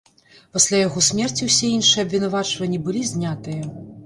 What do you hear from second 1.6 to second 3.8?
іншыя абвінавачванні былі знятыя.